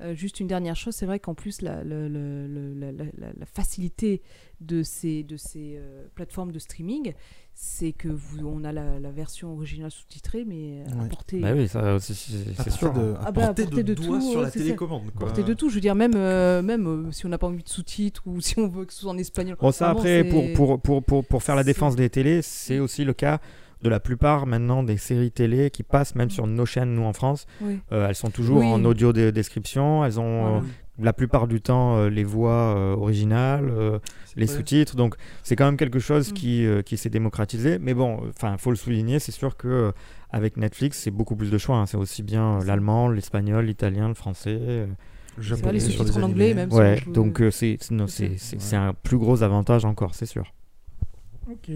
[0.00, 3.04] Euh, juste une dernière chose, c'est vrai qu'en plus la, le- le- le- la, la-
[3.18, 4.22] la- la facilité
[4.60, 7.14] de ces, de ces euh, plateformes de streaming,
[7.52, 11.08] c'est que vous, on a la, la version originale sous-titrée, mais à Ouais.
[11.08, 12.92] portée, Bah oui, ça aussi, c'est sûr.
[12.92, 15.10] de, à Ah bah, à portée portée de tout, sur la télécommande.
[15.10, 15.26] quoi.
[15.26, 15.68] portée de tout.
[15.68, 18.40] Je veux dire, même, euh, même euh, si on n'a pas envie de sous-titres ou
[18.40, 19.56] si on veut que ce soit en espagnol.
[19.60, 22.78] Bon, ça Vraiment, après, pour, pour, pour, pour, pour faire la défense des télés, c'est
[22.78, 23.40] aussi le cas
[23.82, 27.12] de la plupart maintenant des séries télé qui passent même sur nos chaînes, nous en
[27.12, 27.46] France.
[27.60, 27.78] Oui.
[27.92, 28.66] Euh, elles sont toujours Oui.
[28.66, 30.56] en audio de description, elles ont Voilà.
[30.58, 30.60] euh,
[31.00, 34.00] la plupart du temps euh, les voix euh, originales, euh,
[34.34, 34.96] les sous-titres.
[34.96, 35.14] Donc
[35.44, 36.34] c'est quand même quelque chose Mm.
[36.34, 37.78] qui, euh, qui s'est démocratisé.
[37.78, 39.92] Mais bon, enfin, faut le souligner, c'est sûr que euh,
[40.30, 41.76] avec Netflix, c'est beaucoup plus de choix.
[41.76, 41.86] hein.
[41.86, 44.58] C'est aussi bien euh, l'allemand, l'espagnol, l'italien, le français.
[44.60, 44.86] euh,
[45.38, 46.72] japonais les sous-titres en anglais, même.
[46.72, 48.60] Ouais, donc euh, c'est c'est- non, c'est c'est- c'est- Ouais.
[48.62, 50.52] c'est un plus gros avantage encore, c'est sûr.
[51.48, 51.70] Ok.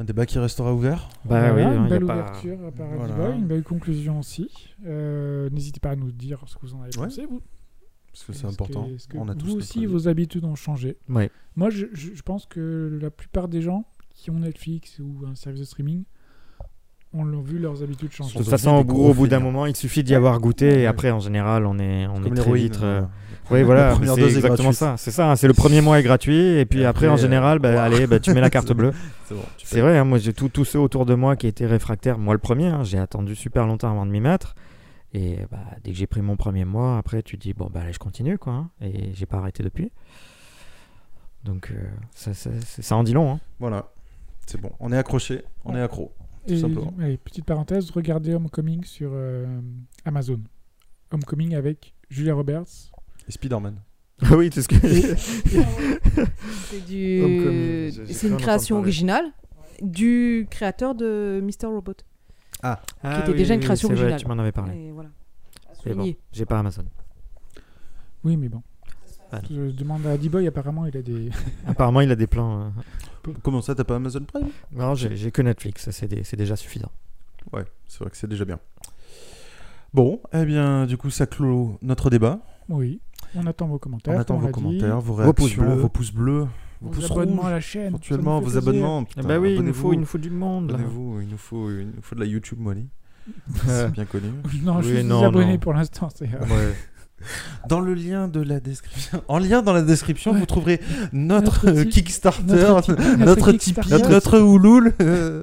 [0.00, 1.08] Un débat qui restera ouvert.
[1.26, 3.14] Bah Voilà, oui, hein, une y a belle pas- ouverture à Paradis Voilà.
[3.16, 4.50] Boy, une belle conclusion aussi.
[4.86, 7.04] Euh, N'hésitez pas à nous dire ce que vous en avez Ouais.
[7.04, 7.42] pensé, vous.
[8.10, 8.86] Parce que c'est important.
[8.86, 10.96] que- est-ce que On a tous vous aussi, vos habitudes ont changé.
[11.08, 11.30] Ouais.
[11.54, 13.84] Moi, je, je- je pense que la plupart des gens
[14.14, 16.04] qui ont Netflix ou un service de streaming
[17.12, 18.32] ont leur- vu leurs habitudes De changer.
[18.32, 21.20] Sont toute façon, au bout, d'un moment, il suffit d'y avoir goûté et après, en
[21.20, 22.80] général, on est, on est très vite.
[22.82, 23.02] euh,
[23.50, 24.96] Oui, voilà, La première c'est exactement ça.
[24.96, 27.16] C'est ça, hein, c'est le premier mois est gratuit et puis Et après, après, en
[27.16, 28.92] général, bah, allez, bah, tu mets la carte bleue.
[29.26, 29.34] C'est
[29.80, 29.82] bon.
[29.86, 32.66] vrai, hein, moi j'ai tous ceux autour de moi qui étaient réfractaires, moi le premier,
[32.68, 34.54] hein, j'ai attendu super longtemps avant de m'y mettre.
[35.12, 37.80] Et bah, dès que j'ai pris mon premier mois, après tu te dis, bon bah
[37.82, 38.52] allez, je continue quoi.
[38.52, 39.90] hein, et j'ai pas arrêté depuis.
[41.44, 41.82] Donc euh,
[42.14, 43.32] ça, ça, ça- ça en dit long.
[43.32, 43.40] hein.
[43.58, 43.90] Voilà.
[44.46, 44.70] C'est bon.
[44.80, 45.42] On est accroché.
[45.64, 46.12] On est accro.
[46.46, 46.92] tout Et, simplement.
[47.00, 49.46] allez, petite parenthèse, regardez Homecoming sur euh,
[50.04, 50.40] Amazon.
[51.12, 52.66] Homecoming avec Julia Roberts.
[53.30, 53.76] Et Spider-Man.
[54.22, 54.74] Ah oui, c'est ce que.
[56.68, 57.92] C'est du...
[58.12, 59.24] C'est une création originale
[59.80, 61.68] du créateur de Mr.
[61.68, 61.94] Robot.
[62.62, 62.80] Ah
[63.22, 64.20] était déjà une création c'est vrai, originale.
[64.20, 64.76] tu m'en avais parlé.
[64.76, 65.10] Et voilà.
[65.68, 66.84] À Mais bon, j'ai pas Amazon.
[68.24, 68.62] Oui, mais bon.
[69.32, 69.40] Ah.
[69.48, 71.30] Je demande à D-Boy, apparemment, il a des.
[71.68, 72.72] Apparemment, il a des plans.
[73.28, 74.48] euh, Comment ça, t'as pas Amazon Prime?
[74.72, 76.90] Non, j'ai que Netflix, c'est déjà suffisant.
[77.52, 78.58] Ouais, c'est vrai que c'est déjà bien.
[79.94, 82.40] Bon, eh bien, du coup, ça clôt notre débat.
[82.68, 83.00] Oui.
[83.34, 84.14] On attend vos commentaires.
[84.16, 85.74] On attend vos commentaires, vos Vos pouces réactions, bleus.
[85.82, 86.46] vos pouces bleus,
[86.80, 87.92] vos pouces abonnements à la chaîne.
[88.10, 89.00] nous vos abonnements.
[89.02, 90.76] Ah Putain, bah oui, il nous, faut, il nous faut du monde.
[90.78, 92.86] il nous faut, il nous faut de la YouTube money.
[93.66, 94.28] C'est bien connu.
[94.62, 95.58] Non, je suis non, abonné non.
[95.58, 96.08] pour l'instant.
[96.22, 96.74] euh, ouais.
[97.68, 100.80] Dans le lien de la description, en lien dans la description, vous trouverez
[101.12, 104.08] notre, Notre euh, Kickstarter, notre Tipeee, notre, notre Tipeee, Kickstarter.
[104.08, 105.42] notre, Ulule, euh,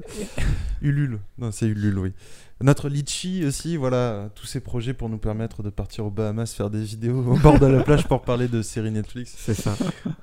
[0.81, 2.13] Ulule, non c'est Ulule, oui.
[2.61, 6.71] Notre Litchi aussi, voilà, tous ces projets pour nous permettre de partir aux Bahamas faire
[6.71, 9.35] des vidéos au bord de la plage pour parler de séries Netflix.
[9.37, 9.75] C'est ça.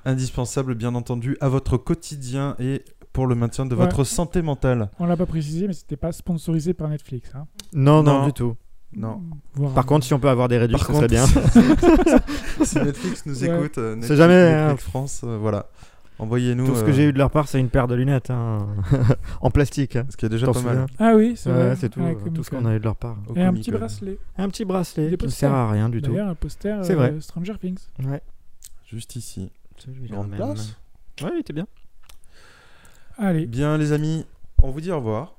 [0.03, 3.85] Indispensable, bien entendu, à votre quotidien et pour le maintien de Ouais.
[3.85, 4.89] votre santé mentale.
[4.99, 7.29] On l'a pas précisé, mais c'était pas sponsorisé par Netflix.
[7.35, 7.47] hein.
[7.73, 8.25] Non, non, Non.
[8.25, 8.55] du tout.
[8.97, 9.21] Non.
[9.53, 11.25] Voire- Par contre, si on peut avoir des réductions, ça serait bien.
[12.63, 13.57] si Netflix nous Ouais.
[13.59, 14.67] écoute, euh, Netflix, C'est jamais, hein.
[14.67, 15.67] Netflix France, euh, voilà.
[16.17, 16.65] Envoyez-nous.
[16.65, 18.67] Tout ce que euh, j'ai eu de leur part, c'est une paire de lunettes hein,
[19.41, 19.95] en plastique.
[19.97, 20.05] hein.
[20.09, 20.61] Ce qui est déjà pas mal.
[20.61, 21.75] souviens Ah oui, c'est Ouais, vrai.
[21.75, 23.17] c'est tout, la euh, tout ce qu'on a eu de leur part.
[23.35, 23.79] Et un petit Con.
[23.79, 24.17] bracelet.
[24.37, 26.11] Un petit bracelet qui ne sert à rien du tout.
[26.11, 27.15] D'ailleurs, un poster C'est euh, vrai.
[27.19, 27.79] Stranger Things.
[28.05, 28.21] Ouais.
[28.87, 29.51] Juste ici.
[30.09, 30.37] Grande même.
[30.37, 30.77] place.
[31.21, 31.67] Ouais, il était bien.
[33.17, 34.25] Allez, Bien, les amis,
[34.61, 35.34] on vous dit au revoir.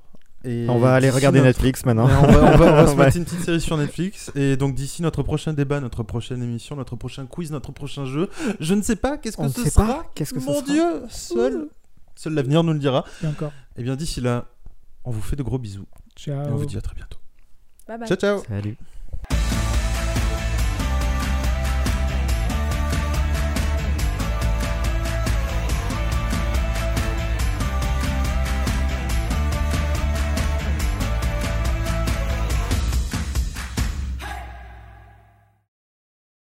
[0.47, 2.05] Et On va aller regarder notre- Netflix maintenant.
[2.05, 4.31] On va, on va- on va se mettre une petite série sur Netflix.
[4.35, 8.29] Et donc, d'ici notre prochain débat, notre prochaine émission, notre prochain quiz, notre prochain jeu,
[8.59, 9.85] je ne sais pas qu'est-ce que On ne ce sait sera.
[9.85, 10.11] pas.
[10.15, 11.67] Qu'est-ce que ce Mon sera Dieu, seul,
[12.15, 13.03] seul l'avenir nous le dira.
[13.23, 13.51] et encore.
[13.75, 14.45] Et bien, d'ici là,
[15.03, 15.85] on vous fait de gros bisous.
[16.15, 16.45] Ciao.
[16.47, 17.19] Et on vous dit à très bientôt.
[17.87, 18.07] Bye bye.
[18.07, 18.43] Ciao, ciao.
[18.47, 18.77] Salut.